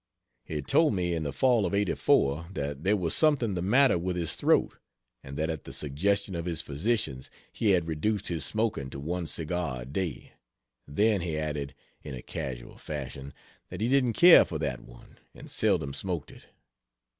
He 0.43 0.63
told 0.63 0.95
me 0.95 1.13
in 1.13 1.21
the 1.21 1.31
fall 1.31 1.63
of 1.63 1.75
'84 1.75 2.47
that 2.53 2.83
there 2.83 2.97
was 2.97 3.13
something 3.15 3.53
the 3.53 3.61
matter 3.61 3.99
with 3.99 4.15
his 4.15 4.33
throat, 4.33 4.75
and 5.23 5.37
that 5.37 5.51
at 5.51 5.63
the 5.63 5.71
suggestion 5.71 6.33
of 6.33 6.45
his 6.45 6.59
physicians 6.59 7.29
he 7.53 7.69
had 7.69 7.87
reduced 7.87 8.27
his 8.27 8.43
smoking 8.43 8.89
to 8.89 8.99
one 8.99 9.27
cigar 9.27 9.83
a 9.83 9.85
day. 9.85 10.31
Then 10.87 11.21
he 11.21 11.37
added, 11.37 11.75
in 12.01 12.15
a 12.15 12.23
casual 12.23 12.77
fashion, 12.79 13.31
that 13.69 13.79
he 13.79 13.87
didn't 13.89 14.13
care 14.13 14.43
for 14.43 14.57
that 14.57 14.79
one, 14.79 15.19
and 15.35 15.51
seldom 15.51 15.93
smoked 15.93 16.31
it. 16.31 16.45